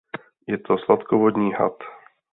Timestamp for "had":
1.53-1.71